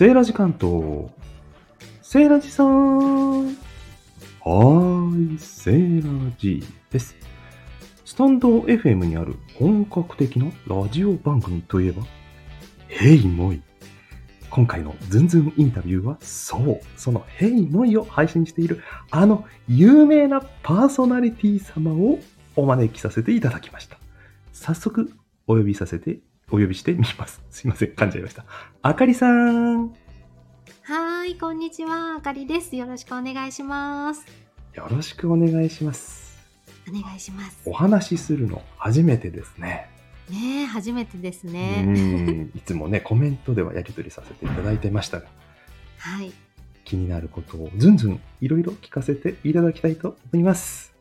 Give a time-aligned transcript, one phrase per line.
[0.00, 1.10] セーラジ関東。
[2.00, 3.48] セーラジさん。
[3.48, 7.14] はーい、セーラジです。
[8.06, 12.02] スタンド FM にある本格的なラジオ番組といえば、
[12.88, 13.60] ヘイモイ。
[14.48, 18.80] 今回のズンズンインタビューは、そう、そのヘイモイを配信している、
[19.10, 22.18] あの有名なパーソナリティ様を
[22.56, 23.98] お招きさせていただきました。
[24.54, 25.12] 早速、
[25.46, 27.42] お呼びさせて、お呼びしてみます。
[27.50, 28.44] すいません、噛んじゃいました。
[28.82, 29.88] あかりさん。
[29.88, 32.16] はーい、こんにちは。
[32.16, 32.74] あかりです。
[32.76, 34.24] よろしくお願いします。
[34.74, 36.38] よろしくお願いします。
[36.88, 37.60] お願いします。
[37.66, 39.88] お話しするの初めてですね。
[40.30, 41.82] ねえ、初めてですうね。
[41.82, 45.26] んいつもね、コメントではやり取りさせていただいてましたが、
[45.98, 46.32] はい。
[46.84, 50.92] 気になることをずんずんいろいろ聞かせていただきたいと思います。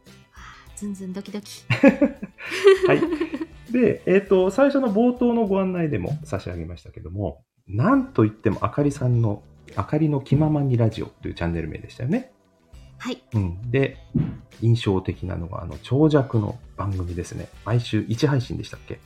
[0.76, 1.64] ずんずんドキドキ。
[2.88, 3.02] はい。
[3.72, 9.44] で、えっ、と、最初の冒頭のご案内でも差し上げましたけども、なんといってもあかりさんの、
[9.76, 12.32] あかりの気ままにラジオというチャンネル名でしたよね。
[12.98, 13.22] はい。
[13.34, 13.72] うん。
[13.72, 13.98] で、
[14.62, 17.48] 印象的なのが、あの、長尺の番組ですね。
[17.66, 19.00] 毎週1配信でしたっけ？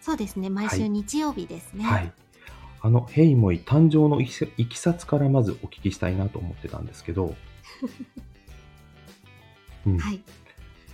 [0.00, 0.50] そうですね。
[0.50, 1.84] 毎週日曜日ですね。
[1.84, 2.12] はい。
[2.80, 7.34] あの、ヘイモイ誕生のいきいきさつからまずお聞きしたいなと思ってたんですけど、
[9.86, 10.22] うんはい。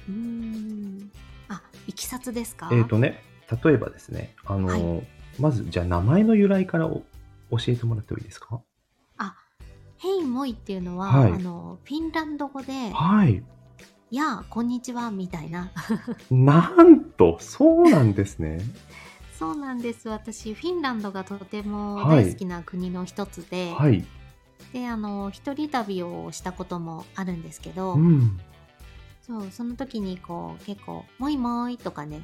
[0.09, 1.11] うーん。
[1.51, 2.71] あ、いきさつですか？
[2.73, 3.23] えっ、とね、
[3.65, 5.07] 例えばですね、あの、はい
[5.39, 7.03] まず、じゃあ名前の由来からお
[7.51, 8.61] 教えてもらってもいいですか？
[9.17, 9.35] あ、
[9.99, 13.43] ヘイモイっていうのは、はいあの、フィンランド語で、はい。
[14.11, 15.71] やあ、こんにちは、みたいな。
[16.31, 18.61] なんと、そうなんですね。
[19.39, 20.09] そうなんです。
[20.09, 24.05] 私、フィンランドがとてもはい大好きな国の一つで、はい。
[24.73, 28.39] で、あの、一人旅をしたこともあるんですけど、うん。
[29.21, 32.23] そう、その時にこう、結構、もいもいとかね、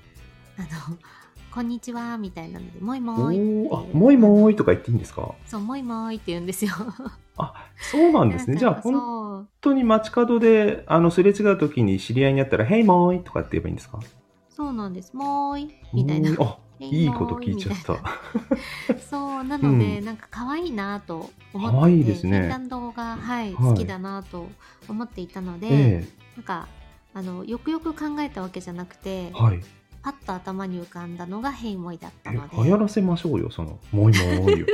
[0.59, 0.97] あの、
[1.53, 3.37] こんにちは、みたいなので、もいおもい
[3.73, 5.35] あ、もいもーいとか言っていいんですか？
[5.47, 6.73] そう、もいもいって言うんですよ。
[7.39, 8.57] あ、そうなんですね。
[8.57, 14.01] じゃあ、本当に街角で、あの、すれ違う時に知り合いになったら、ヘイモーイとかって言えばいいんですか？
[14.51, 15.15] そうなんです。
[15.15, 16.31] もーい、みたいな。
[16.79, 17.95] いいこと聞いちゃっもー
[18.87, 18.95] た。
[18.95, 24.47] い そう、なので、うんなんか可愛いなと思って可愛いですねフィンランド語が、はい、はい好きだなと
[24.89, 26.69] 思っていたので、えなんか、
[27.17, 29.61] あの、よくよく考えたわけじゃなくてえ、はい。
[30.03, 32.55] パッと頭に浮かんだのがヘイモイだったので。
[32.61, 34.67] え流行らせましょうよ、その、もいもーいを。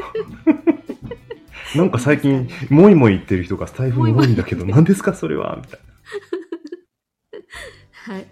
[1.78, 5.56] なんか最近、もいもい言ってる人がスタイフに多いんだけど、何ですか、それは？
[5.62, 5.80] みたい
[7.92, 8.26] はい、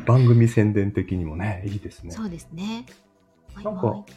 [0.00, 0.04] な。
[0.04, 2.10] 番組宣伝的にもね、いいですね。
[2.10, 2.84] そうですね。
[3.54, 4.12] モイなんかモイ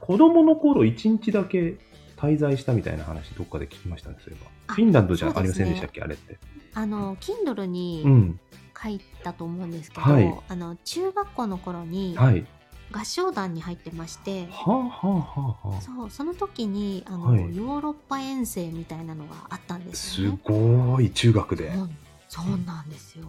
[0.00, 1.76] 子供の頃、一日だけ
[2.16, 4.50] 滞在したみたいな話、どっかで聞きましたね、そういえば。
[4.70, 6.38] あフィンランドじゃありますせんでしたっけ、あれって。
[6.74, 8.40] あの、Kindle にうん。
[8.82, 12.46] 書いたと思うんですけど、はいあの、中学校の頃にはい。
[12.92, 15.80] 合唱団に入ってまして、はあ、はあ、はあ、はあ。
[15.80, 20.38] そう、その時に、あの、はいヨーロッパ遠征みたいなのがあったんですすよね。
[20.42, 21.72] ごい、中学で。
[21.72, 21.90] そう
[22.28, 23.26] そうなんですよ。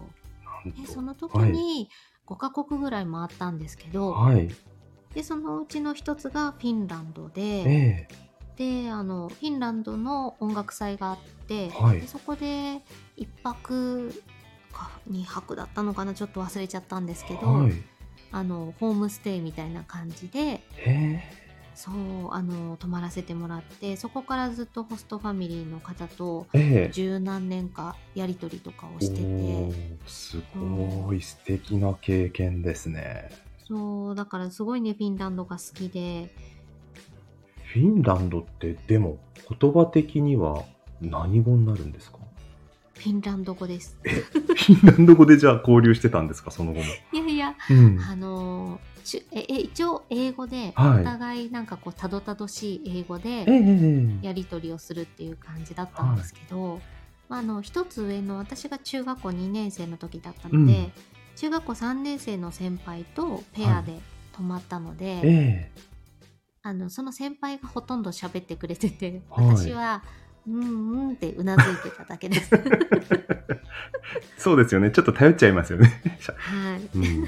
[0.76, 1.88] で、その時に
[2.26, 4.48] 5カ国ぐらい回ったんですけど、はい。
[5.14, 8.08] で、そのうちの一つがフィンランドで、え
[8.56, 12.80] で、あの、フィンランドの音楽祭があって、はいでそこで
[13.16, 14.22] 一泊
[14.72, 17.72] か二泊だったのかな、ちょっと忘れちゃったんですけど、えはい。
[18.32, 20.62] あの、ホームステイみたいな感じで。
[21.74, 26.90] そう、あの、泊まらせてもらって、そこからずっとホストファミリーの方と、ええ。
[26.92, 33.30] 十何年かやりとりとかをしておて、ーすごい素敵な経験ですね。
[33.66, 36.34] そう、だからすごいね、フィンランドが好きで、
[37.72, 39.16] フィンランドってでも
[39.58, 40.62] 言葉的には
[41.00, 42.18] 何語になるんですか？
[42.94, 43.96] フィンランド語です。
[44.04, 46.50] フィンランド語でじゃあ交流してたんですか？
[46.50, 46.84] その後も。
[47.12, 47.98] いやいや、うん。
[47.98, 48.78] あの
[49.32, 51.00] ええ一応英語で、はい。
[51.00, 53.46] お互いなんかこうたどたどしい英語で
[54.20, 56.78] やり取りをするっていう感じだったんですけど、
[57.30, 60.92] まあ、あの一つ上の私が中学校2年生の時だったので、うん。
[61.36, 63.98] 中学校3年生の先輩とペアで
[64.34, 65.70] 泊まったので、え
[66.64, 70.02] あのその先輩がほとんど喋ってくれてて、はい私は
[70.46, 72.50] うんうんってうなずいてただけです。
[72.54, 72.62] え
[74.36, 74.90] そうですよね。
[74.90, 76.02] ちょっと頼っちゃいますよね。
[76.36, 76.98] はい。
[76.98, 77.24] うん、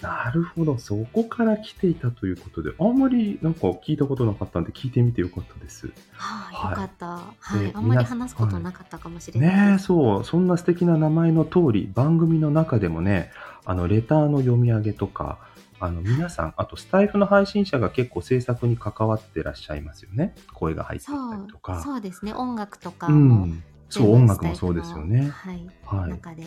[0.00, 0.78] なるほど。
[0.78, 5.88] そこから来ていたということで、あんまりなんか聞いたことなかったんで聞いてみてよかったです。
[6.12, 7.06] はあ、はいよかった。
[7.40, 9.86] はい、であんまり話すことなかったかもしれないねえ、です。
[9.86, 10.24] そう。
[10.24, 13.30] そんな素敵な名前の通り、番組の中でもね、
[13.66, 15.38] あの、レターの読み上げとか、
[15.78, 20.34] あの、皆さん、あとスタイフの配信者が結構制作に関わってらっしゃいますよね。
[20.54, 21.82] 声が入ってそうたりとか。
[21.82, 23.62] そうですね音楽とかうも、ん。
[23.88, 25.28] そう、音楽もそうですよね。
[25.28, 26.10] はい、はい。
[26.10, 26.46] 中で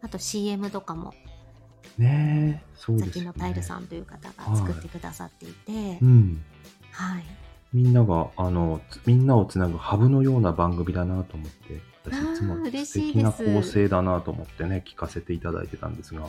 [0.00, 1.12] あと CM とかも
[1.96, 3.26] ねえ、そうですよね。
[3.28, 6.44] のタイルさんという方が作ってくださっていて、うん。
[6.92, 7.24] はい
[7.72, 16.28] みんなが、あの、つみんなをつなぐハブのような番組だなと思って、私いつも素敵な構成だなと思ってね、聞かせていただいてたんですが、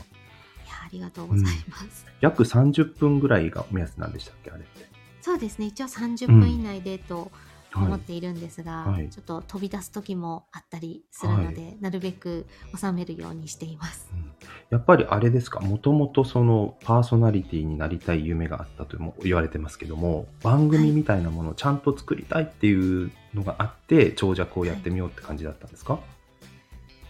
[0.83, 2.05] ありがとうございます。
[2.21, 4.89] 約30分ぐらいが目安なんでしたっけ、あれって。
[5.21, 7.31] そうですね一応30分以内でと
[7.75, 7.99] 思はい。
[7.99, 14.09] っているんですが、はいちょっと飛び出す時もあったりするので、なるべく収めるようにしています。
[14.13, 14.31] うん
[14.69, 25.99] やっぱりあれですか、もともとそのパーソナリティになりたい夢があったとも言われてますけども、番組みたいなものをちゃんと作りたいっていうのがあって、長尺をやってみようって感じだったんですか、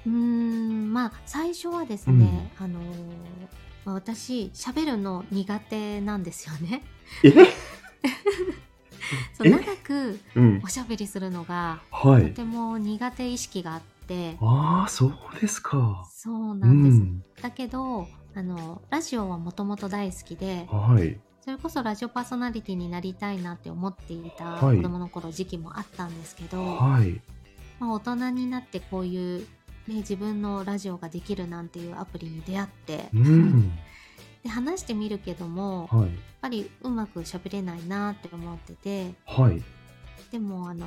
[0.06, 2.86] うーんまあ最初はですね、あのー
[3.86, 6.84] まあ私喋るの苦手なんですよね。
[7.24, 7.31] え？
[9.34, 9.51] そうえ？
[9.51, 10.68] 長くうんお。
[10.68, 12.30] しゃべりするのがはい。
[12.30, 16.07] とても苦手意識があって、ああ、そうですか。
[16.12, 16.98] そううなんです。
[16.98, 17.24] ん。
[17.42, 21.19] だけどあのラジオはもともと大好きではい。
[21.42, 27.19] それこそラジオパーソナリティになりたいなって思っていたはい子供の頃時期もあったんですけど、はい。
[27.80, 29.48] まあ、大人になってこういう、
[29.89, 33.71] ね、自分のラジオができるなんていうアプリに出会って、うん。
[34.44, 36.12] で話してみるけどもやっはい。
[36.41, 39.62] ぱりうまく喋れないなって思っててはい。
[40.31, 40.86] でもあの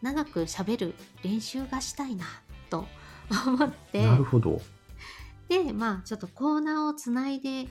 [0.00, 2.24] 長く喋る練習がしたいな
[2.70, 2.86] と
[3.46, 4.62] 思ってなるほど。
[5.48, 7.68] でまあちょっとコーナーをつないでい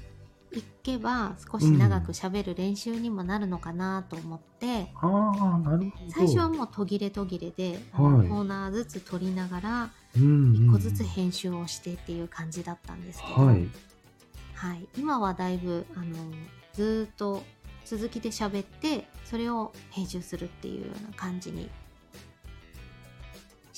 [0.83, 6.11] けば少し長く喋る練習にもなるのかなと思って、ああ、なるほど。
[6.11, 13.67] 最初はもう途切れ途切れで、はいコーナーずつ取りながらうん一個ずつ編集をしてっていう感じだったんですけど、はい。
[14.55, 16.15] はい今はだいぶあの
[16.73, 17.43] ずーっと
[17.85, 21.69] 続きで喋ってそれを編集するっていうような感じに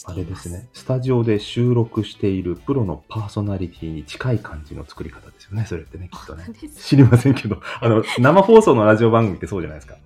[0.05, 0.67] あれですすね。
[0.73, 5.65] スタジオで収録しているプロのパーソナリティに近い感じの作り方ですよね。
[5.67, 6.45] それってね、きっとね
[6.75, 9.97] 知りませんけど、あの、生放送のラジオ番組ってそうじゃないですか。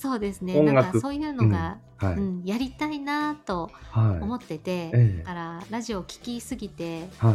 [0.00, 0.58] そうですね。
[0.62, 2.14] なんかそういうのが、はい。
[2.14, 4.22] うんやりたいなとはい。
[4.22, 5.18] 思ってて、ええ。
[5.18, 7.34] だからラジオを聞きすぎてはい。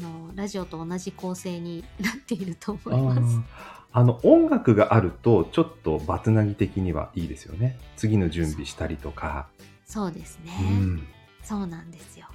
[0.00, 3.36] あのラジオと同じ構成に なっているとあ思います。
[3.36, 3.42] ー。
[3.90, 7.80] あの音楽があるとちょっとバツナギ的にはいいですよね。
[7.96, 9.48] 次の準備したりとか、
[9.84, 11.02] そうですね、うん、
[11.42, 12.26] そうなんですよ。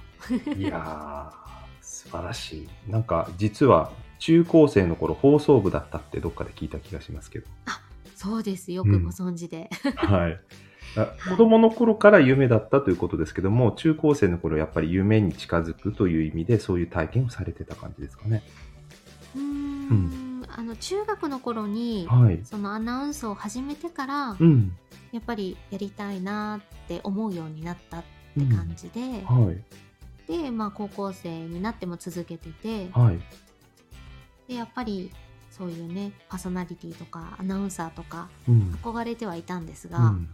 [0.58, 1.44] いやー
[1.80, 2.90] 素晴らしい。
[2.90, 7.46] なんか実は中高生の頃放送部だったってどっかで聞いた気がしますけど
[8.24, 8.72] そうです。
[8.72, 9.68] よくご存知で。
[9.96, 10.40] はい。
[10.96, 18.42] あ子供の頃から夢だったということですけども中高生の頃やっぱり夢に近づくという意味でそういう体験をされてた感じですかね。
[19.34, 20.44] うーん。
[20.48, 22.40] あの中学の頃にはい。
[22.44, 24.72] そのアナウンスを始めてからうん。
[25.12, 28.04] やっぱりやりたいなって思うようになったっ
[28.34, 30.32] て感じで、はい。
[30.42, 33.18] で、まあ、高校生になっても続けててはい。
[34.48, 35.10] でやっぱり
[35.56, 38.78] そういうねパーソナリティとかアナウンサーとかうん。
[38.82, 40.28] 憧れてはいたんですうが、ん。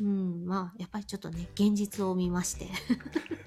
[0.00, 2.66] うんまあやっぱりちょっとね現実を見まして。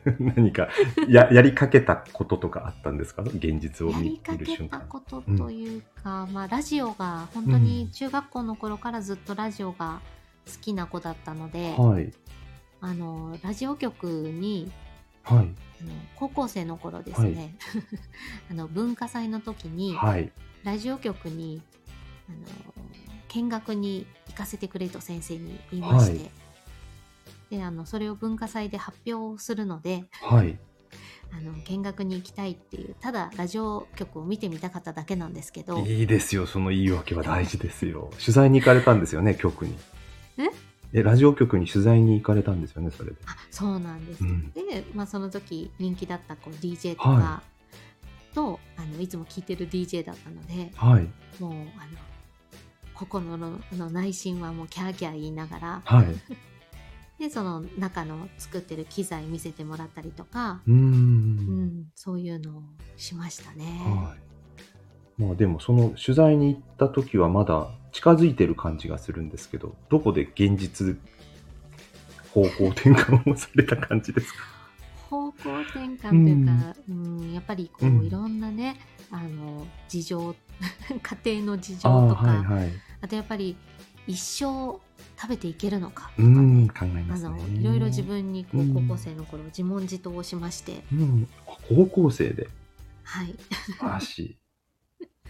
[0.20, 0.68] 何か
[1.08, 3.24] ややりかけたこととかあったんですか？
[3.24, 10.02] 現実を見やりかるけたことというか、まあラジオが本当に中学校の頃からずっとラジオが
[10.46, 12.12] 好きな子だったので、はい。
[12.82, 14.70] あのラジオ局に
[15.24, 15.38] はい。
[15.38, 15.52] あの
[16.16, 17.56] 高校生の頃ですね、
[18.50, 20.32] あの文化祭の時に、はい。
[20.64, 21.62] ラジオ局に
[22.30, 22.38] あの
[23.30, 26.32] 見学に行かせてくれと先生に言いまして、はい。
[27.58, 30.58] であのそれを文化祭で発表するのではい。
[31.36, 35.80] あの見学に行きたいっていうただラジオ局を見てみたかっただけなんですけど。
[35.80, 36.46] いいですよ。
[36.46, 38.12] その言い訳は大事ですよ。
[38.20, 39.76] 取材に行かれたんですよね局に。
[40.38, 40.44] え？
[40.94, 43.18] えラジオ局に取材に行かれたんですよねそれで。
[43.26, 44.52] あそうなんです、うん。
[44.52, 47.44] で、まあ、その時人気だったこう DJ とか、は
[48.34, 51.08] とあのいつも聴いてる DJ だったのではい。
[51.40, 51.64] もうあの
[52.94, 56.08] 心のの内心はもうキャーキャー言いながらはい。
[57.20, 62.64] でその中の作ってる機材見せてもらったりとか、うん、そういうのを
[62.98, 63.82] しましたね。
[63.86, 64.33] はい
[65.18, 70.98] まあでもその取材に行った時はまだ近づいてる感じがするんですけどどこで現実
[72.34, 74.40] 方向転換をされた感じですか？
[75.10, 77.32] 方向転換というか、うん。
[77.34, 78.06] やっぱりこう、うん。
[78.06, 78.78] いろんなね
[79.12, 80.36] あの事情
[81.24, 82.72] 家庭の事情とかはいはい。
[83.02, 83.56] あとやっぱり
[84.08, 84.80] 一生
[85.16, 88.74] 食べていけるのかとかうねん考えまあのすねいろいろ自分にこううん。
[88.74, 92.50] 高校生の頃自問自答をしまして、うん、あ高校生で？
[93.04, 93.36] はい。
[93.68, 94.38] 素晴らしい。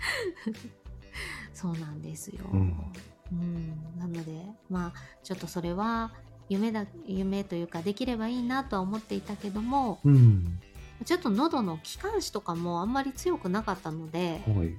[1.53, 2.45] そうなんですよ。
[2.51, 2.93] うん
[3.31, 4.93] うんなのでまあ
[5.23, 6.11] ちょっとそれは
[6.49, 10.59] 夢だ夢というかできればいいなとは思っていたけどもうん。
[11.05, 14.75] ちょっと喉の気管支とかもあんまり強くなかったのではい。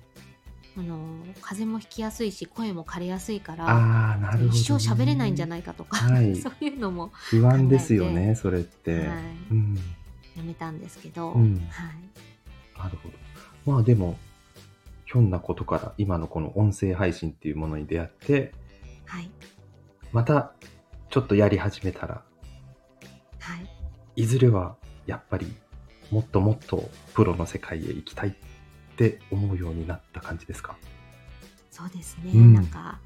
[0.76, 0.98] あの
[1.40, 3.64] 風邪もひきやすいし声も枯れやすいから
[4.16, 4.50] なるほど、ね。
[4.50, 9.06] 一生喋れないんじゃないかとか、はい そういうのも、不安ですよね、それって。
[9.06, 9.18] はい
[9.52, 9.76] うん。
[10.36, 13.72] やめたんですけど、うんはい、なるほど。
[13.72, 18.52] まあでも、ひょんなことから今のこの音声配信っていうものに出会って、
[19.06, 19.30] はい、
[20.12, 20.52] また
[21.10, 22.22] ちょっとやり始めたら、
[23.40, 23.56] は
[24.16, 25.52] い、いずれはやっぱり
[26.10, 28.32] もっともっとプロの世界へ行きたいっ
[28.96, 30.76] て思うようになった感じですか？
[31.70, 33.00] そうですね、うんなんか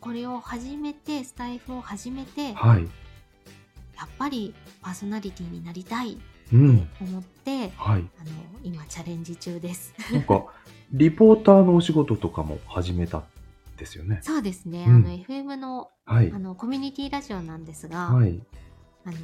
[0.00, 2.82] これを始めてスタイフを始めて、はい。
[3.96, 6.22] やっぱりパーソナリティになりたいって
[6.52, 6.88] うん。
[7.00, 7.70] 思って、はい。
[7.80, 8.00] あの
[8.62, 9.94] 今チャレンジ中です。
[10.12, 10.44] なんか、
[10.92, 13.24] リポーターのお仕事とかも始めたん
[13.76, 14.20] ですよね。
[14.22, 16.38] そうですね、うんあの FM のはいあ。
[16.38, 18.40] のコミュニティラジオなんですが、はい。
[19.04, 19.16] あの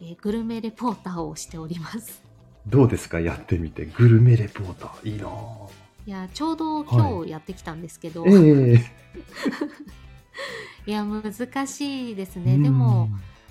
[0.00, 2.22] えーグルメレポーターをしております。
[2.66, 3.20] どうですか？
[3.20, 3.86] やってみて。
[3.86, 5.12] グルメレポーター。
[5.12, 5.68] いいなぁ。
[6.06, 8.84] いやちょうど今日やってきたんですけど、ええ
[10.86, 12.58] いや難しいですね。
[12.58, 13.08] でも、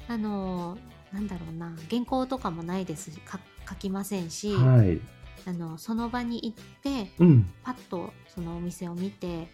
[0.10, 0.78] うあの
[1.12, 5.00] なんだろうな原稿とかもないですしか書きませんし、んはい。
[5.46, 7.54] あのその場に行ってうん。
[7.64, 9.52] パッとそのお店を見て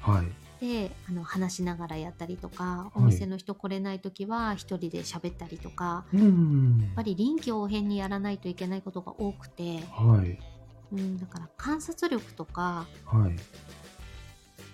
[0.00, 0.26] はい。
[0.64, 6.78] であの話しながらやったりとか、いお店の人来れない時は一人で喋ったりとかうん。
[6.82, 10.38] やっぱり臨機応変にやらないといけないことが多くて、はい。
[10.90, 13.36] うん、だから観察力とかはい。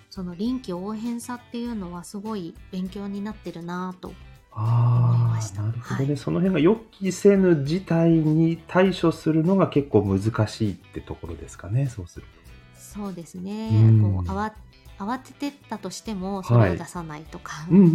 [0.09, 4.13] その臨機応変さっていうのはすごい勉強になってるなぁと
[4.57, 12.25] ああ、なるほどね、はいその辺が予期せぬ事態に対処するのが結構難しいってところですかね、そうする
[12.77, 14.23] そうですね、うん。
[14.25, 14.53] こう慌
[14.97, 17.75] 慌ててったとしてもそれを出さないとか、と。
[17.75, 17.85] うんうん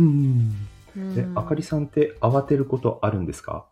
[0.97, 1.12] ううん。
[1.12, 1.14] ん。
[1.14, 3.64] で、あかりさんって慌てることあるんですか？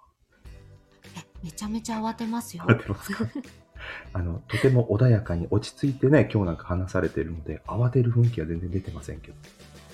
[1.15, 2.65] えめちゃめちゃ慌てますよ。
[2.67, 3.27] 慌てますか？
[4.15, 9.35] あの、とても穏やかに落ち着いてね、今日なんか話されてるので、慌てる雰囲気は全然出てませんけど。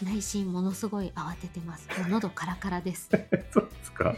[0.02, 3.08] 内心ものすごい慌ててます喉カラカラです
[3.52, 4.14] そうですか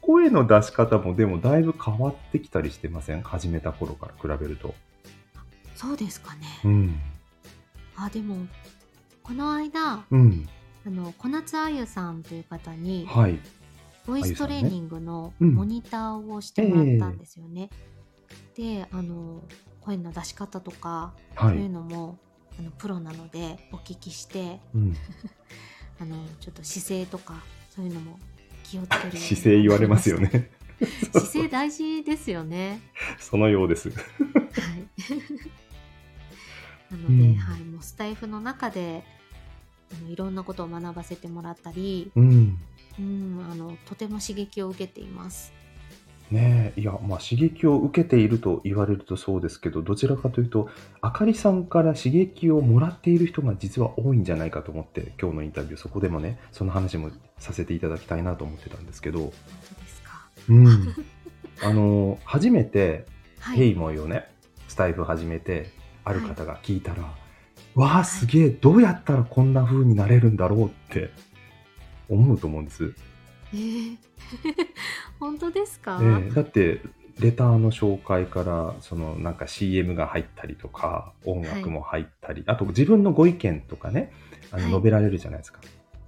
[0.00, 3.22] 声の出し方もでもだいぶ変わってきたりしてません？
[3.22, 4.74] 始めた頃から比べると。
[5.74, 7.00] そうですかねうん。
[7.96, 8.46] あでも
[9.22, 10.48] この間うん。
[10.86, 13.38] あの小夏あゆさんという方にはい。
[14.06, 17.68] ボイストレーニングのうんモニターをしてもらったんですよね。
[18.54, 19.42] であの
[19.82, 21.68] 声の出し方とか、そういうはい。
[21.68, 22.18] のも
[22.58, 24.96] あのプロなのでお聞きしてうん。
[26.00, 28.20] あのちょっと姿勢とかそういうのも
[28.62, 30.50] 気をつける 姿勢言われますよね。
[31.12, 32.80] 姿勢大事ですよね。
[33.18, 33.90] そのようです。
[33.90, 34.04] はい。
[36.90, 39.02] なので、うんはい、もうスタイフの中で
[39.92, 42.58] あのいろんなことを学ばせてもらったり、うん。
[42.98, 45.52] うん、あのとても刺激を受けています。
[46.30, 50.68] ねえ、いや、まあ刺激を受けていると言われるとそうですけど、どちらかというと、
[51.00, 59.32] あかりさんから刺激をもらっている人が実は多いんじゃないかと思って、今日のインタビュー、そこでもね、その話もさせていただきたいなと思ってたんですけど。
[60.50, 60.94] うん。
[61.62, 63.06] あの、初めて、
[63.40, 63.56] はい。
[63.56, 64.26] ヘイモイをね、
[64.68, 65.70] スタイフ始めて、
[66.04, 67.14] ある方が聞いたら、
[67.74, 71.10] わあ、すげえ、どうやったらこんな風になれるんだろうって
[72.08, 72.94] 思うと思うんです。
[73.54, 73.96] えー。
[75.20, 75.98] 本当ですか？
[76.02, 76.80] ええだって
[77.18, 84.12] レターの紹介からそのなんか CM が入ったりとか音楽も入ったり、あと自分のご意見とかね
[84.52, 84.70] あのはい。
[84.72, 85.60] 述べられるじゃないですか、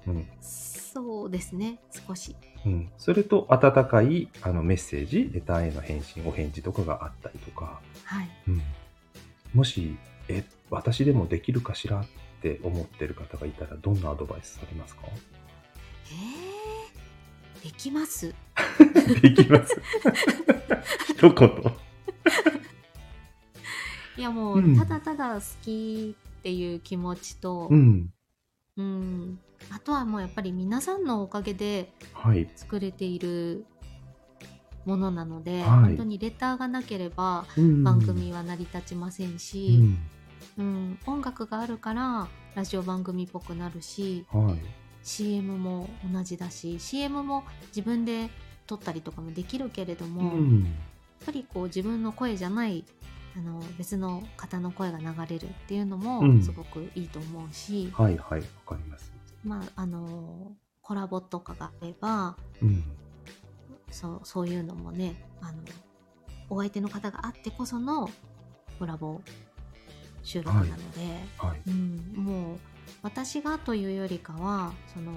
[0.06, 0.28] うん。
[0.40, 1.78] そうですね。
[2.06, 2.36] 少し。
[2.66, 8.28] うん、それと温かいあのメッセージレターへの返信お返事とかがあったりとか、はい。
[8.48, 8.62] うん、
[9.54, 9.96] もし
[10.28, 12.06] え私でもできるかしらっ
[12.42, 15.02] て思ってる方がいたらどんなアドバイスされますか？
[15.08, 16.59] えー、
[17.62, 18.34] できます。
[19.22, 19.80] できます。
[21.08, 21.48] 一言
[24.16, 24.76] いやもう、うん。
[24.76, 28.12] ただただ好きっていう気持ちと、うん。
[28.76, 29.38] うん、
[29.70, 32.48] あとはもうやっぱり皆さんのおかげではい。
[32.56, 33.66] 作れている
[34.86, 35.68] ものなので、はい。
[35.68, 37.84] 本当にレターがなければうん。
[37.84, 39.98] 番組は成り立ちませんうし、ん。
[40.58, 40.98] うん。
[41.06, 44.58] 音楽があるからラジオ番組っぽくなるしはい
[45.02, 48.30] CM も同じだし CM も自分で
[48.66, 50.74] 撮ったりとかもできるけれどうも、やっん
[51.24, 52.84] ぱりこう自分の声じゃない
[53.36, 56.36] あの別の方の声が流れるっていうのうん。
[56.38, 59.12] もすごくいいと思うし、はいはいわかります。
[59.44, 60.52] まああの
[60.82, 62.84] コラボとかがあればうん。
[63.90, 65.58] そうそういうのもねあの
[66.48, 68.08] お相手の方があってこその
[68.78, 69.20] コラボ
[70.22, 70.76] 収録なので、
[71.38, 71.62] はい。
[71.66, 72.58] うん、もう
[73.02, 75.12] 私がというよりかはその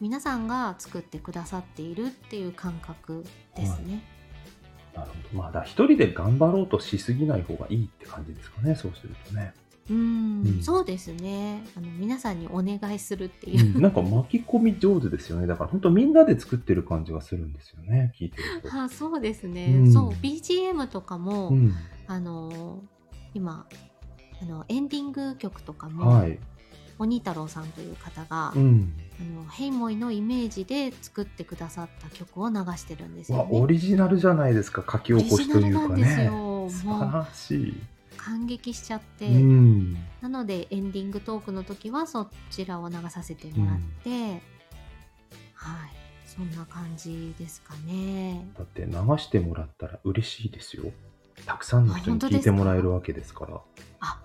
[0.00, 3.24] 皆さんが作ってくださっているっていう感覚
[3.56, 4.02] ですね。
[4.94, 5.38] なるほど。
[5.42, 9.52] まあ、だ一人で頑張ろうとしすぎない方がいいって感じですかね、そうするとね。
[9.90, 15.46] うん、うんそうですねあの皆さんにお願いするってういう、ん、なんか巻き込み上手ですよね。
[15.46, 18.76] だから本当みんなで作ってる感じがするんですよね、聞いてると。
[18.76, 21.74] あそうですね、うんそう BGM とかも、うん。
[22.06, 22.82] あの
[23.34, 23.66] 今
[24.40, 26.38] あのエンディング曲とかも、はい。
[26.98, 28.92] 鬼太郎さんという方が、うん。
[29.20, 33.60] あのヘイモイのイメージで作ってくださった曲を流してるんですわよね。
[33.60, 36.26] オリジナルじゃないですか、書き起こしというかね。
[36.26, 37.80] よ素晴らしい。
[38.16, 39.94] 感激しちゃって、うん。
[40.20, 44.42] なのでエンディングトークの時はそちらを流させてもらって、
[45.54, 48.46] はいそんな感じですかね。
[48.56, 50.84] だって流してもらったら嬉しいですよ。
[51.46, 53.60] たくさんの人に聞いてもらえるわけですから。
[54.00, 54.22] あ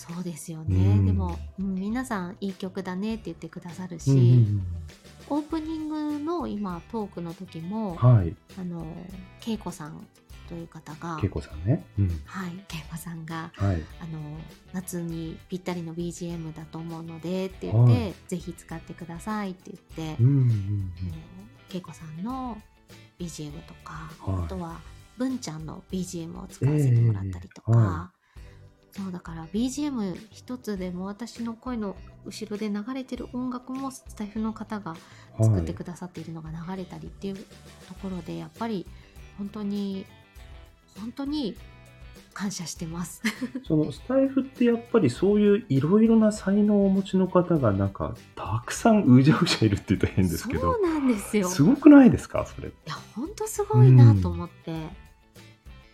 [0.00, 1.06] そうですよね、うん。
[1.06, 4.66] でも、うん、皆さんいい曲だねって言ってくださるし、うんうん
[5.32, 8.34] オープニングの今トークの時も、うんはい。
[8.58, 8.84] あの
[9.46, 10.04] 恵子さん
[10.48, 11.84] という方が恵子さんね。
[12.00, 12.08] うん。
[12.24, 12.52] はい。
[12.68, 13.80] 恵子さんがはい。
[14.00, 14.18] あの
[14.72, 18.14] 夏にぴったりの BGM だと思うのでって言って、はい。
[18.26, 20.92] ぜひ使ってくださいって言って、うん
[21.72, 22.58] 恵子さんの
[23.20, 24.44] BGM とか、はい。
[24.46, 24.80] あとは
[25.16, 28.10] 文ちゃんの BGM を使わせてもらったりとか、ええは
[28.92, 34.96] そうだから BGM 一つでも私の声の後ろで流れてる音楽もスタイフの方が。
[35.44, 38.86] 作ってくださっているのが流れたりっていうところでやっぱり
[39.38, 40.06] 本当に
[40.98, 41.56] 本当に
[42.32, 43.22] 感謝してます。
[43.66, 51.48] そのスタイフってやっぱりそういういろいろな才能をお持ちの方がなんかたくさんうじゃうじゃいるって言うと変ですけどそうなんですよ。
[51.48, 55.09] すごくないですかそれ、いや本当すごいなと思って、ねも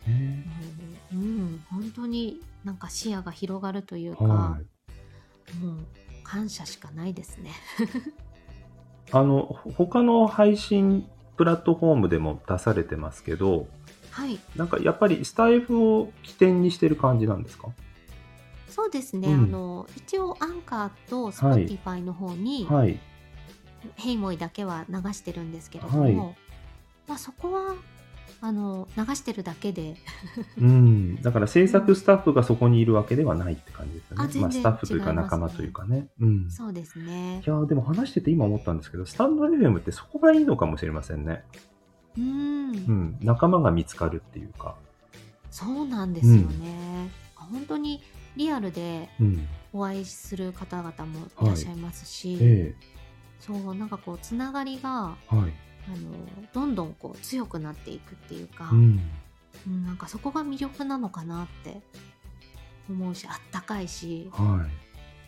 [0.09, 4.59] ううん本当になんか視野が広がるというか、は
[5.55, 5.77] い、もう
[6.25, 7.53] 感謝しかないですね。
[9.13, 13.69] あのほ他の配信プラットフォームでも出されてますけど
[14.17, 17.69] はい、なんかやっぱりスタイフを起点にしてる感じなんですか？
[18.71, 19.29] そうですね。
[19.29, 19.45] うん。
[19.45, 22.99] あの一応アンカーと Spotify の方に、はい。
[23.95, 26.15] ヘイモイだけは流してるんですけれども、はい。
[27.07, 27.75] まあそこは
[28.41, 29.97] あの流してるだけで、
[30.59, 31.23] うん。
[31.23, 36.09] だから制作スタッフがそこにいるわけではないって感じですよね、あ全然まあ、スタッフというか仲間というかね。
[36.21, 36.51] うん。
[36.51, 37.43] そうですね。
[37.45, 37.49] い。
[37.49, 41.45] やーでも話してて今思ったんですけどスタンド FM ってそこがいいのかもしれませんね。
[42.19, 44.77] うん、うん、仲間が見つかるっていうか、
[45.51, 47.11] そうなんですよね。
[47.35, 48.03] 本当に
[48.37, 52.75] リアルでうん、お会いする方々もいらっしゃいますし、え
[53.41, 55.53] そうなんかこうつながりがえはい、
[55.89, 55.97] あの
[56.53, 59.01] どんどんこう強くなっていくっていうか、うん、
[59.67, 61.81] うんなんかそこが魅力なのかなって
[62.89, 64.67] 思うしあったかいし、は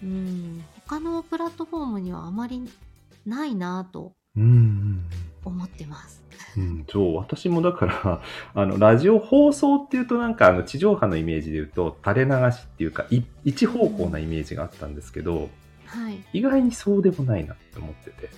[0.03, 2.63] うん、他のプラットフォームにはあまり
[3.27, 4.13] ないなと
[5.45, 6.23] 思ってます。
[6.57, 8.23] うん、うん、そう、私もだから、
[8.55, 15.51] あの、ラジオ放送っていうとなんか、あの、地上波のイメージで言うと、垂れ流しっていうか、い一方向なイメージがあったんですけど、
[15.87, 18.31] はい、意外にそうでもないなって思ってて、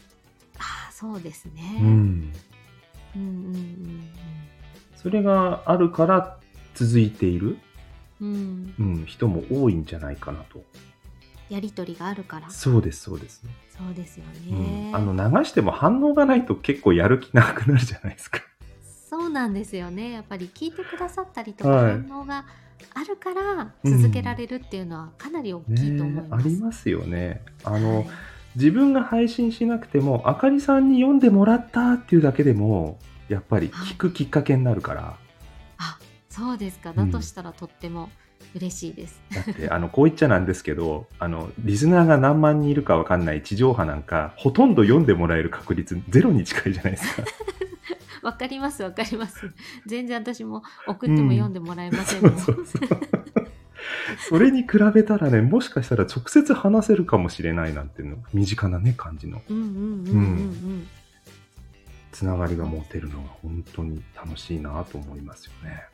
[1.00, 1.78] そうですね。
[1.80, 2.32] うん、うん
[3.16, 4.10] うんうん
[4.94, 6.36] それがあるから
[6.74, 7.56] 続いている、
[8.20, 10.62] うんうんうん、人も多いんじゃないかなと。
[11.48, 13.42] やりとりがあるからそうです、そうです。
[13.76, 14.94] そうですようねん、。
[14.94, 18.40] あの、流しても反応がないと結構やる気なくなるじゃないですか。
[19.08, 20.10] そうなんですよね。
[20.10, 22.44] やっぱり聞いてくださったりとかはい反応が
[22.94, 26.44] あるから続けられるっていうのはかなり大きいと思いねます。
[26.44, 27.42] ありますよね。
[27.64, 28.06] あの、はい
[28.56, 35.16] 自分が配信しなくても、あかりさんに読んでもらったっていうだけでも、やっぱり聞くきっかけになるから。
[35.78, 36.90] あそうですか。
[36.90, 38.10] うんだとしたらとっても
[38.54, 39.22] 嬉しいです。
[39.32, 47.22] だって、あの、こう言っちゃなんですけど、あの、リスナーが何万人いるかわかんない地上波なんか、ほとんど読んでもらえる確率ゼロに近いじゃないですか。
[48.22, 49.50] わかりますわかります。
[49.86, 52.38] 全然私も送っても読んでもらえませんもん。
[52.38, 53.39] そ うそうそう。
[54.28, 59.42] それに比べたらね、もしかしたら直接話せるかもしれないなんていうの、身近なね、感じの。
[59.48, 60.86] うんうんうんうんうん。
[62.12, 65.84] つながりが持てるのが本当に楽しいなと思いますよね。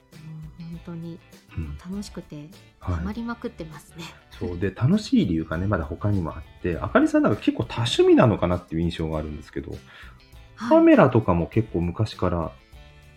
[0.60, 1.18] うん本当に。
[1.56, 1.78] うん。
[1.78, 2.48] 楽しくて
[2.80, 2.94] はい。
[2.96, 4.04] ハマりまくってますね。
[4.30, 4.58] そう。
[4.58, 9.76] で楽しい理由がねまだ他にもあってあかりさんなんか結構多趣味なのかなっていう印象があるんですけど、
[10.56, 12.52] カはい、メラとかも結構昔から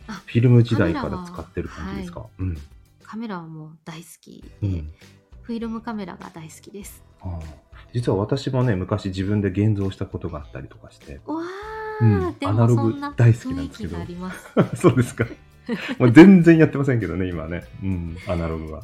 [0.08, 2.58] あフィルム時代から使ってる感じですか、うん、
[3.10, 4.94] カメラはもう大好きで、うん。
[5.42, 7.04] フィルムカメラが大好きです。
[7.92, 11.20] 実は私もね昔自分で現像したことがあったりとかして。
[11.26, 11.42] わ
[12.02, 13.98] うー、でんアナログ大好きなんですけど。
[14.78, 15.26] そうですか。
[15.98, 18.84] もう全然やってませんけどね今ね、うん、アナログは、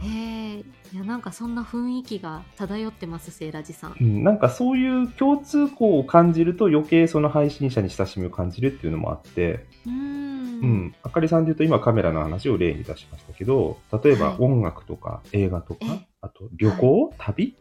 [0.00, 0.64] へえ、い
[0.94, 3.96] やなんかそんな雰囲気が漂ってます、セイラジさん。
[3.98, 9.92] うん、なんかそういう共通項を感じると余計その配信者に親しみを感じるっていうのもあって、うー
[10.28, 10.31] ん。
[10.62, 16.06] うん、あかりさんで言うと今カメラの話を例に出しましたけど、例えばはい音楽とか映画とか、え？
[16.20, 17.56] あと旅行、旅？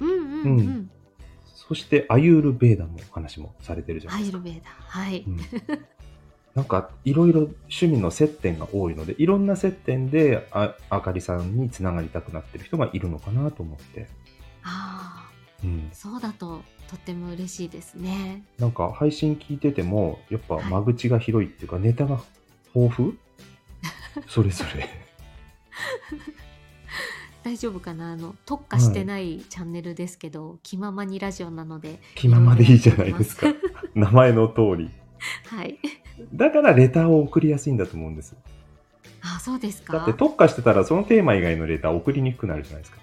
[0.00, 0.58] うんうんうん。
[0.58, 0.90] うん
[1.70, 4.38] そしてアユールベーダの話もされてるじゃなアいですか。
[4.40, 4.70] ベーダ。
[4.70, 5.22] はい。
[5.24, 5.38] うん
[6.54, 14.08] なんかいろいろ趣味の接点が多いので、いろんな接点でああかりさんにつながりたくなってる人がいるのかなと思って。
[15.62, 18.42] うん、そうだととっても嬉しいですね。
[18.58, 22.20] なんか配信聞いてても、やっぱはい間口が広いっていうか、ネタが
[22.74, 23.18] 豊富？
[24.26, 24.88] それぞれ。
[27.42, 28.12] 大丈夫かな？
[28.12, 32.00] あの特化してないチャンネルですけど、気ままにラジオなので。
[32.16, 33.46] 気ままでいいじゃないですか
[33.94, 34.90] 名前の通り。
[35.46, 35.78] はい。
[36.34, 38.36] だからレターを送りやすいんだと思うんです。
[39.22, 39.98] あ、そうですか。
[39.98, 43.00] だって特化してたらそのテーマ以外のレター送りにくくなるじゃないですか。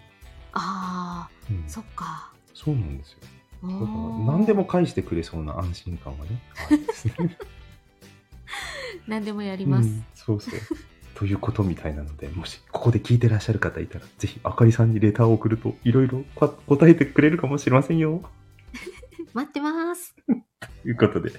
[0.53, 2.33] ああ、うんそっか。
[2.57, 3.19] そうなんですよ。
[3.63, 6.41] おだからー何でも返してくれそうな安心感がね。
[6.67, 7.13] あるんですね
[9.07, 9.89] 何でもやります。
[9.89, 10.59] うんそうそう。
[11.13, 18.23] ということみたいなので、もしここで聞いてらっしゃる方いたら、ぜひあかりさんにレターを送るといろいろこ答えてくれるかもしれませんよ。
[19.33, 20.15] 待ってます。
[20.83, 21.31] ということで。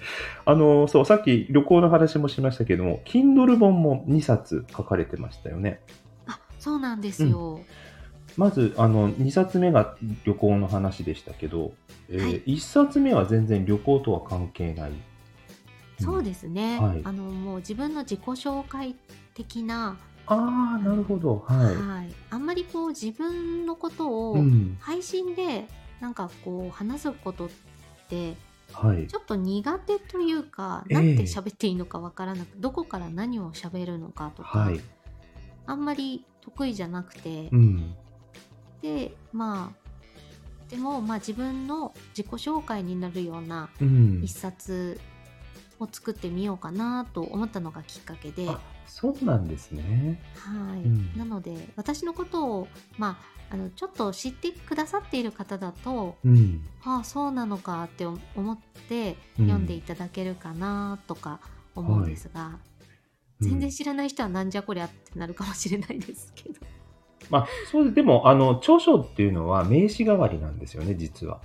[0.45, 5.81] あの、そう、さっき旅行の話もしましたけども、Kindle 本も2冊書かれてましたよね。
[6.27, 7.61] あ、そうなんですよ。
[8.39, 11.73] まず、あの、2冊目が旅行の話でしたけど、
[12.09, 14.93] えーはい1冊目は全然旅行とは関係ない。
[16.01, 18.95] そうですね、はいあのもう自分の自己紹介
[19.35, 21.43] 的な、ああ、なるほど。
[21.45, 24.07] ははい、あんまりこう自分のことい。
[24.07, 24.77] をうん。
[24.81, 25.67] 配信で
[26.01, 27.49] なんかこう話すことっ
[28.09, 28.37] て
[28.73, 29.17] はいち。
[29.17, 34.81] ょっと苦手というか、ええなんて喋っていいのかわからなくどこから何を喋るのかとか、はい。
[35.67, 37.95] あんまり得意じゃなくて、うん。
[38.83, 44.33] でまあでもまあ自分の自己紹介になるようなうん一。
[44.33, 45.01] 冊
[45.81, 50.21] を作ってみようかなと思ったのがきっかけで、あ、そうなんですね。
[50.37, 53.19] はいうんなので私のことを、ま
[53.51, 56.65] あ、あのちょっと知ってくださっている方だとうん。
[56.85, 58.19] ああそうなのかって思
[58.53, 61.41] ってうん読んでいただけるかなとか
[61.75, 62.59] 思うんですが、
[63.41, 66.61] 全然知らない人はなんじゃこりゃってなるかもしれないですけど。
[67.31, 71.41] まあ、そうで、でも、あの、著書っていうのは名刺代わりなんですよね、実は。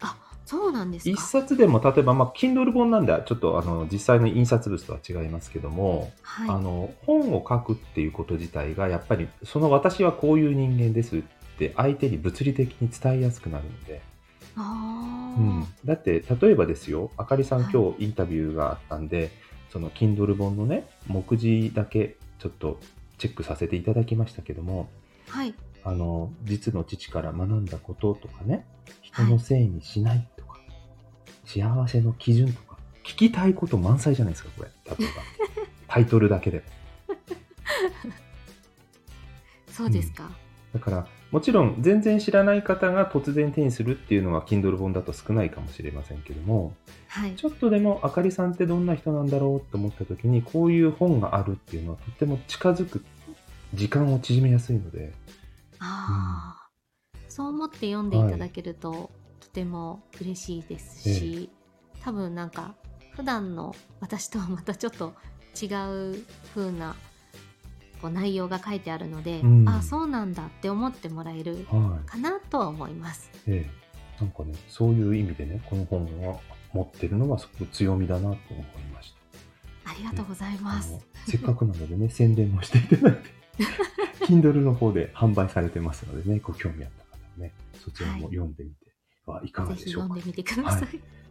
[0.00, 1.22] あそうなんです一か。
[1.22, 11.22] 冊でも、例えば、まあ、Kindle 本なんで、ちょっと、あの、実際の印刷物とは違いますけども、はい、あの、本を書くっていうこと自体が、やっぱり、その私はこういう人間ですっ
[11.58, 14.00] て、相手に物理的に伝えやすくなるので、
[14.56, 15.40] あー。
[15.40, 17.72] うん、だって、例えばですよ、あかりさん、はい。
[17.72, 19.30] 今日インタビューがあったんで、
[19.70, 22.80] その Kindle 本のね、目次だけちょっと
[23.18, 24.88] チェックさせていただきましたけども、
[25.28, 28.66] はいあの、実の父から学んだこととかね、
[29.00, 30.58] 人のせいにしないとか、
[31.46, 34.70] 幸せの基準とか、聞きたいこと満載じゃないですか、これ。
[34.84, 35.22] 例えば。
[35.88, 36.64] タイトルだけでも。
[39.72, 40.30] そうですか。
[40.74, 46.74] だから、もちろん全然知らない方が突然手にするっていうのは Kindle 本だと少ないかもしれませんけども、
[47.06, 53.04] はいちょっとでもあかりさんってどんな人なんだろうと思った時に、こういう本があるっていうのはとっても近づく、
[53.74, 55.12] 時間を縮めやすいので、
[55.78, 56.70] ああ、
[57.28, 61.50] そう思って読んでいただけると、とても嬉しいですし、
[62.00, 62.74] 多分なんか
[63.14, 65.14] 普段の私とはまたちょっと
[65.60, 65.66] 違
[66.12, 66.96] う風な
[68.00, 73.30] こう内容が書いてあるので、うんあそうなんだって思ってもらえるはかなとは思います。
[73.46, 73.50] い。
[73.50, 73.88] ええ。
[74.20, 76.38] なんかね、そういう意味でね、この本は
[76.72, 78.36] 持ってるのはすごく強みだなと思い
[78.92, 79.12] まし
[79.84, 79.90] た。
[79.92, 80.92] ありがとうございます。
[81.26, 83.30] せっかくなのでね、宣伝もしていただいて、
[84.26, 87.52] Kindle の方で販売されてますのでね、ご興味あった方はね、
[87.84, 88.76] そちらも読んでみて
[89.26, 90.14] はいかがぜでしょうか。
[90.16, 90.82] ひ読んでみてください。
[90.82, 90.88] は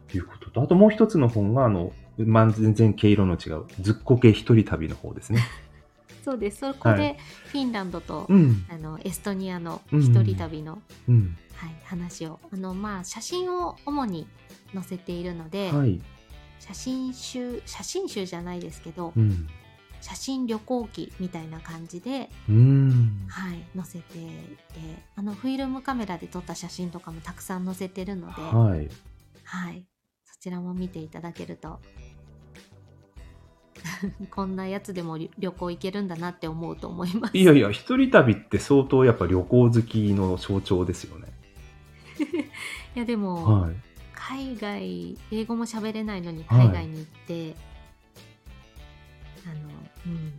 [0.08, 5.42] ということと、あともう一つの本が、あの、まあ、全然毛色の違う、ずっこけ一人旅の方ですね。
[6.24, 6.58] そうです。
[6.60, 8.64] そこはでフィンランドと、うん。
[8.68, 11.36] あのエストニアのうん一人旅の、うん。
[11.54, 14.26] はい、話をあの、まあ、写真を主に
[14.74, 16.00] 載せているので、はい。
[16.58, 19.46] 写真集写真集じゃないですけど、うん。
[20.00, 22.30] 写真旅行記みたいな感じで。
[23.28, 24.28] はい、載せていて
[25.16, 28.88] あのフィルムカメラで撮った写真とかもたくさん載せてるので、はい
[29.44, 29.84] はい。
[30.24, 31.80] そちらも見ていただけると
[34.30, 37.36] こんなやつでも旅旅行行けるんだなって思うと思います。
[37.36, 41.28] いやいや、一人旅って相当やっぱ旅行好きの象徴ですよね。
[42.94, 43.74] いやでも、はい。
[44.14, 47.56] 海外英語も喋れないのにはい海外に行って、あの
[50.08, 50.32] うん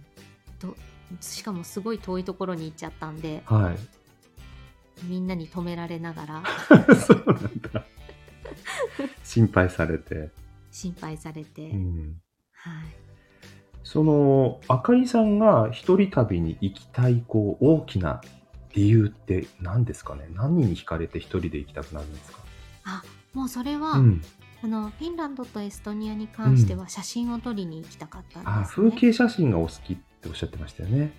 [0.60, 0.76] ど
[1.22, 3.78] しかもすごい遠いところに行っちゃったんではい。
[5.06, 6.44] みんなに止められながら
[6.96, 7.86] そうなんだ。
[9.24, 10.30] 心配されて。
[10.72, 12.22] 心配されて、うん。
[12.52, 12.84] はい、
[13.84, 18.22] その、あかりさんが一人旅に行きたい、こう、大きな
[18.74, 20.28] 理由って何ですかね？
[20.36, 22.40] 何に惹かれて一人で行きたくなるんですか？
[22.84, 23.04] あ
[23.34, 24.22] もうそれは、うん。
[24.62, 31.12] あのフィンランドとエストニアに関しては写真を撮りに行きたかったんです、ねあ、風景写真がお好きっておっしゃってましたよね。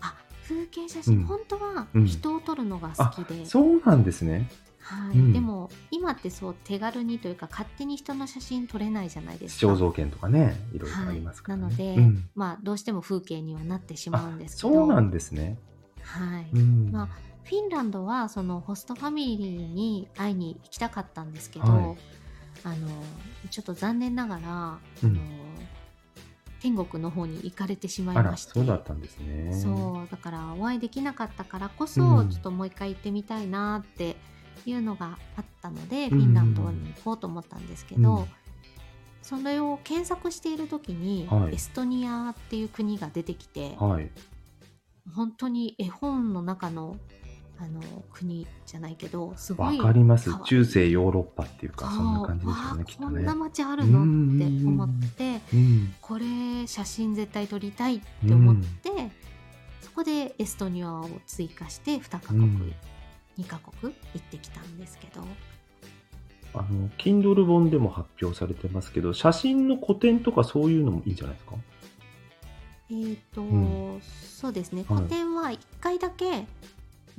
[0.00, 0.14] あ
[0.46, 4.48] 風景写真、うん本当はうん人を撮るのが好きで、そうなんですね。
[4.78, 9.72] はいうんでも今ってそう手軽にというか勝手に人の写真撮れないじゃないですか。
[9.72, 11.64] 肖像権とかね、いろいろありますからね。
[11.64, 15.58] はい、なので、うんまあどうしても風景にはなってしまうんですけどそうなんですね。
[16.02, 16.92] はいうん。
[16.92, 17.08] まあ
[17.42, 21.98] フィンランドはそのホストファミリーに会いに行きたかったんですけど、はい
[22.64, 22.88] あの
[23.50, 25.10] ちょっと残念ながら、うん。
[25.10, 25.20] あの
[26.60, 28.52] 天国の方に行かれてしまいまして。
[28.52, 29.52] そうだったんですね。
[29.52, 32.30] そうだからお会いできなかったからこそ、うん。
[32.30, 34.16] ちょっともう一回行ってみたいなって
[34.64, 36.10] いうのがあったので、ん。
[36.10, 38.26] フィンランドに行こうと思ったんですけど、うん。
[39.22, 41.54] それを検索している時に、はい。
[41.54, 44.10] エストニアっていう国が出てきて、はい。
[45.14, 46.96] 本当に絵本の中の
[47.58, 47.80] あの
[48.12, 50.30] 国じゃないけどすごわいかります。
[50.44, 53.16] 中世ヨーロッパっていうか、そんな感じでしょうわあね、きっとね。
[53.16, 53.34] こんな。
[53.34, 54.02] 街あるの？
[54.02, 55.94] って思ってうん。
[56.00, 58.90] これ写真絶対撮りたいって思って、
[59.80, 62.74] そこでエストニアを追加して2カ国、うん。
[63.38, 65.22] 2カ国行ってきたんですけど。
[66.54, 71.54] あの、Kindle 本でも発表されてますけど、写真の個展とかそういうのもいいんじゃないですか？
[72.90, 74.00] えっ、と、ん。
[74.02, 74.84] そうですね。
[74.88, 75.02] はい。
[75.02, 76.46] 個展は1回だけ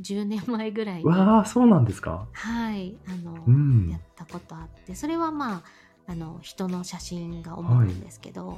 [0.02, 2.28] 10年前ぐらいにわあ、そうなんですか？
[2.32, 8.58] はいあの、うんやったことあってそれはまああの人の写真が主なんですけど、はい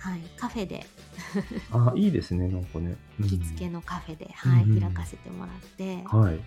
[0.00, 0.20] はい。
[0.36, 0.86] カフェで
[1.72, 2.96] あ、いいですね、なんかね。
[3.20, 6.40] うん着付けのカフェで、はいうん開かせてもらって、はい。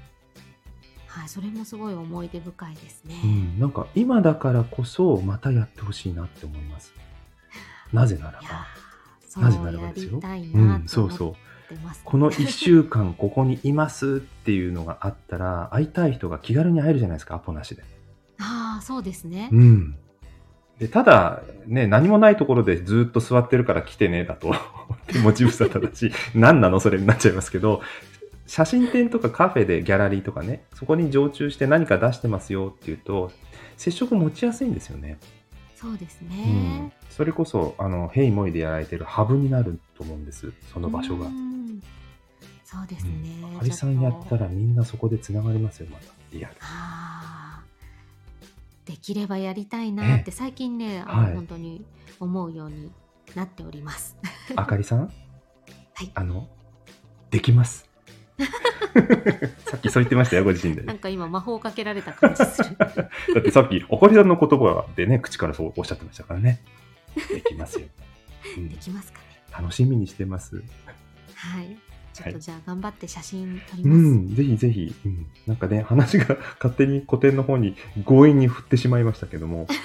[1.08, 3.22] はい、それもすごい思い出深いですね。
[3.24, 6.94] うん、なんか今だからこそまたやってほしいなって思います。
[7.92, 8.66] なぜならば、
[9.40, 11.36] なぜならばやですよりたいうん、そうそう。
[12.04, 17.84] この1週間ここにいますっていうのがあったら、 会いたい人が気軽に会えるじゃないですか、アポなしで。
[18.40, 19.50] ああそうですね。
[19.52, 19.96] うん。
[20.80, 24.54] で、ただ、ね、何もないところでずっと座ってるから来てね、だと、
[25.08, 26.80] 手持ち無沙汰だし、 何なの？
[26.80, 27.82] それになっちゃいますけど、
[28.46, 33.32] 写真展とかカフェでギャラリーとかね、そこに常駐して何か出してますよっていうと、
[33.78, 35.18] 接触持ちやすいんですよね。
[35.76, 36.92] そうですうんね。。
[37.10, 41.30] それこそ、あの、ヘイモイでやられてるハブになると思うんです、その場所がう。
[41.30, 41.53] ん
[42.74, 43.12] そうですね。
[43.56, 46.06] あかりさんやったらみんなそこでつながりますよ、また。
[46.32, 46.56] リアル。
[48.86, 51.86] できればやりたいなって最近ね、あのはい本当に
[52.20, 52.92] 思うように
[53.36, 54.18] なっております。
[54.56, 55.00] あかりさん？
[55.02, 56.48] はいあの、
[57.30, 57.88] できます。
[59.66, 60.82] さっきそう言ってましたよ、ご自身で。
[60.82, 62.76] なんか今魔法かけられた感じする。
[62.78, 62.86] だ
[63.40, 66.62] ってさっき、あかりさんの言葉でね、口からそうおっしゃってましたからね。
[67.30, 67.88] できますよ。
[68.58, 69.26] うんできますかね。
[69.52, 70.64] 楽しみにしてます。
[71.36, 71.78] はい。
[72.14, 74.00] ちょっはいとじゃあ頑張って写真撮りうます。
[74.02, 79.68] ん、ぜひぜひ、うん、なんかね、話が 勝手に古典の方に強引に振ってしまいましたけども、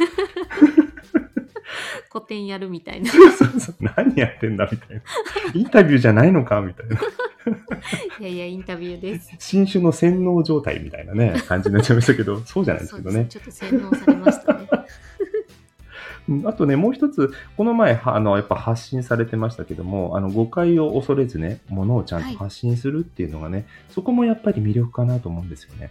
[2.10, 3.10] 個展やるみたいな。
[3.10, 5.02] そうそう何やってんだみたいな。
[5.54, 6.98] インタビューじゃないのかみたいな。
[8.20, 9.30] いやいや、インタビューです。
[9.38, 13.26] 新種の洗脳状態みたいなね、感じになっちゃいましたけど、そうじゃないですけどね。
[13.28, 14.67] ちょっと洗脳されましたね。
[16.28, 25.90] うんあとね、もう一つ、この前、はあの、やっぱ発信されてましたけども、あの、誤解を恐れずね、ものをちゃんと発信するっていうのがね、そこもやっぱり魅力かなと思うんですよね。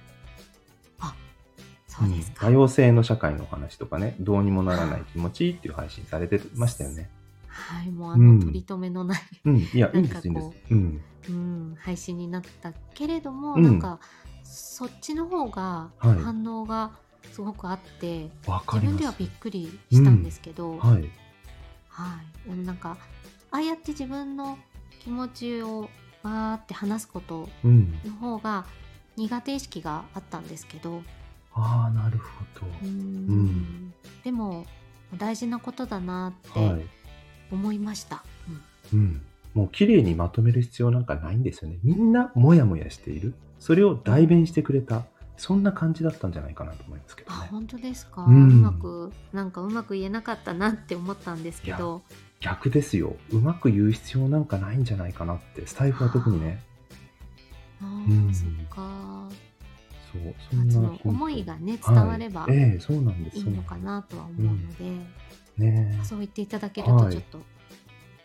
[1.97, 2.47] そうですか。
[2.47, 7.09] ん多様性の社会のお話とかね、どうにもならない気持ちっていう配信されてましたよね。
[7.47, 10.53] はい、もうあうんの、取り留めのない、うん、いや、いないんです、いいんですこ。
[10.69, 11.01] うん。
[11.29, 13.99] うん、配信になったけれども、うんなんか、
[14.43, 16.91] そっちの方がはい反応が
[17.31, 18.29] すごくあって、
[18.73, 19.25] 自分ではび。
[19.25, 21.09] っくりしたんですけど、はい。
[21.89, 22.49] はい。
[22.49, 22.97] でもなんか、
[23.51, 24.57] ああやって自分の
[24.99, 25.89] 気持ちを
[26.23, 27.91] わーって話すことうん。
[28.05, 28.65] の方が
[29.15, 31.01] 苦手意識があったんですけど、
[31.53, 32.25] ああ、なるほ
[32.59, 32.67] ど。
[32.67, 33.45] うーん
[33.87, 34.65] んでも
[35.17, 36.85] 大事なことだなっはいて。
[37.51, 38.23] 思いました。
[38.93, 39.21] うんうん。
[39.53, 41.79] もう綺麗にまとめる必要なんかないんですよね。
[41.81, 43.33] みんなもやもやしている。
[43.57, 45.05] それを代弁してくれた。
[45.37, 47.37] そんな感じだったんじゃないかなと思いますけどね。
[47.39, 52.01] あ本当ですか、ううんまくなんかうまく言えなかったなって思ったんですけいど
[52.39, 53.15] 逆ですよ。
[53.31, 55.65] うまく言う必要なんかないんじゃないかなって。
[55.65, 56.61] スタイフは特にね。
[57.81, 59.27] あー、うんそっか
[60.11, 60.35] そう。
[60.49, 63.37] そまあんな思いがね伝わればはいええそうなんです。
[63.37, 64.83] いいのかなとは思うので、
[65.57, 67.41] ねえそう言っていただけるとはいちょっと、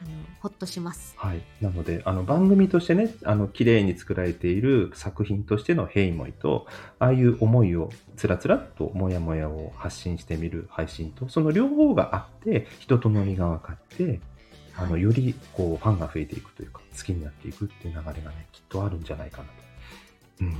[0.03, 0.11] あの
[0.41, 1.15] ほっとします。
[1.17, 1.43] はい。
[1.61, 6.67] なので、あの、番組としてね、あの、綺麗に作られている作品としてのヘイモイと、
[6.99, 14.21] ああいう思いをつらつらっともやもやを発信してみる配信と、その両方があって、人とのみが分かって、
[14.75, 19.53] あの、はいより、こう、ファンが増えていくというか、好きになっていくっていう流れがね、きっとあるんじゃないかなと。
[20.41, 20.57] うん。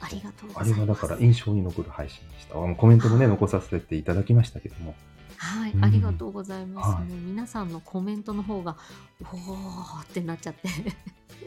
[0.00, 0.74] ありがとうごあざいます。
[0.74, 2.56] れはだから印象に残る配信でした。
[2.56, 4.94] あのコメントもね、残させていただきましたけども。
[5.42, 6.90] はい、うんありがとうございます。
[6.90, 8.76] はい皆さんのコメントの方が、
[9.22, 10.68] おーってなっちゃって。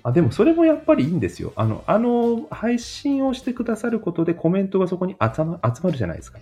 [0.01, 1.53] あでもそれもやっぱりいいんですよ。
[1.56, 6.39] あの、あの、配信をしてくださることでコメントがそこに集ま集まるじゃないですか。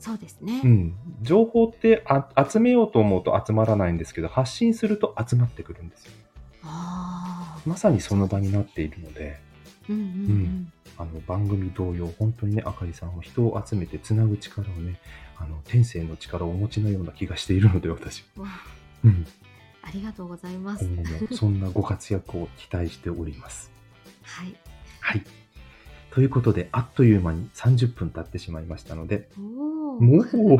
[0.00, 0.60] そうですね。
[0.64, 0.94] うん。
[1.22, 6.12] 情報ってあ集めようと思うと集まらないんですけど、発信すると集まってくるんですよ。
[6.64, 7.60] ああ。
[7.66, 9.38] まさにその場になっているので、
[9.88, 10.72] うんうんうん。
[10.98, 14.98] あの番組同様、本当にね、あかりさんは人を集めてつなぐ力をね、
[15.40, 18.44] あの天性の力をお持ちのような気がしているので、私は。
[18.44, 18.48] わ
[19.04, 19.26] うん。
[19.82, 20.84] ありがとうございます。
[20.84, 23.72] 今後もそんなご活躍を期待しております。
[24.22, 24.54] はい。
[25.00, 25.24] はい。
[26.10, 29.28] ということで、あっという間に30分経ってしまいましたので。
[29.36, 30.58] もう、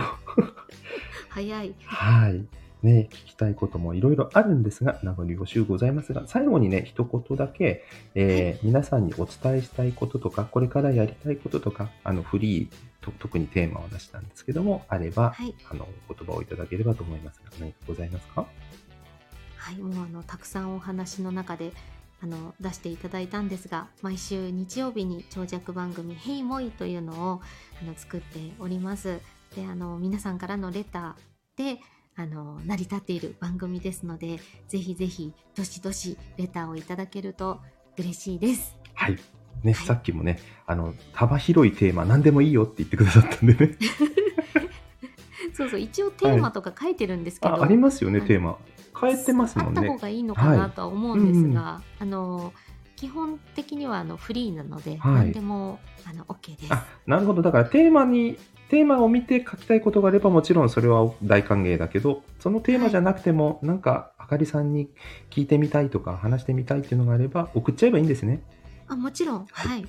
[1.28, 1.74] 早い。
[1.84, 2.44] はい。
[2.82, 12.76] ね、聞きたいこともいろいろあるんですが、名残惜しゅうございますが、最後にね、一言だけ、えー皆さんにお伝えしたいこととか、これからやりたいこととか、あの、フリーと、
[13.18, 15.54] 特にテーマを出したんですけども、あれば、はい。
[15.70, 18.46] あの、お言葉をいただければと思いますが、何かございますか？
[19.56, 19.76] はい。
[19.76, 21.72] もうあの、たくさんお話の中で、
[22.22, 27.40] あの、出していただいたんですが、毎週日曜日に長尺番組、ヘイモイというのを、
[27.82, 29.20] あの、作っております。
[29.56, 31.80] で、あの、皆さんからのレターで、
[32.16, 37.60] あの、成り立っている番組ですので、ぜひぜひ、どしどしレターをいただけると
[37.96, 38.76] 嬉しいです。
[38.94, 39.18] はい。
[39.64, 43.76] ね、はいさっきもね、あの、幅広いテーマ、何でもいいよって言ってくださったんでね。
[45.52, 48.58] そうそう、一応テーマとか書いてるんですけど、あ、ありますよね、はいテーマ。
[48.98, 49.98] 変えてますもんねあった方。
[49.98, 52.52] がいいのかなとは思うんですが、はあの
[52.96, 56.72] 基本的にはあのフリーなので、はい何でもあの OK です。
[56.72, 57.42] あ、なるほど。
[57.42, 58.36] だからテーマに、
[58.68, 64.90] テーマを見て書きたいことがあればもちろんそれは大歓迎だけど、そのテーマじゃなくても、なんか、あかりさんに
[65.30, 68.42] 聞いてみたいとか話してみたいっていうのがあれば送っちゃえばいいんですね。
[68.90, 69.86] あもちろん、はいはい、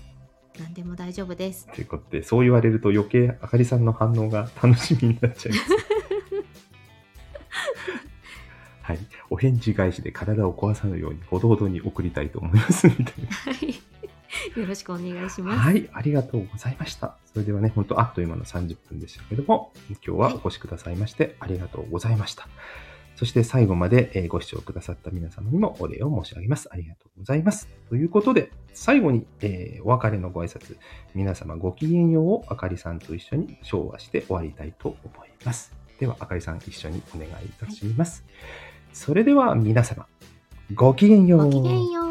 [0.60, 1.68] 何でも大丈夫です。
[1.74, 5.72] ということで、そう言われると余計あかりさんの反応が楽しみになっちゃいます。
[8.84, 9.00] はい。
[9.32, 12.88] お返事返しで体を壊さぬようにほどほどに送りたいと思います。
[12.88, 13.12] みたいな。
[13.12, 13.14] は
[14.56, 15.60] い、よろしくお願いします。
[15.60, 17.18] はい、ありがとうございました。
[17.34, 22.48] それではね、本当あっという間の30分でしたけども、今日はお越しくださいまして、ありがとうございました。
[23.22, 26.70] そして最後までご視聴くださった皆様にもお礼を申し上げます。
[26.72, 27.68] ありがとうございます。
[27.88, 30.76] ということで、最後に、えお別れのご挨拶、
[31.14, 35.72] 皆様ごきげんようをあかりさんと一緒に昭和して終わりたいと思います。
[36.00, 38.26] では、あかりさん一緒にお願いいたします。
[38.92, 40.08] それでは皆様、
[40.74, 41.46] ごきげんよう。
[41.46, 42.11] ごきげんよう。